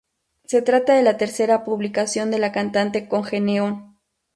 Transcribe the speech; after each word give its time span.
Se 0.45 0.63
trata 0.63 0.95
de 0.95 1.03
la 1.03 1.17
tercera 1.17 1.63
publicación 1.63 2.31
de 2.31 2.39
la 2.39 2.51
cantante 2.51 3.07
con 3.07 3.23
Geneon. 3.23 3.99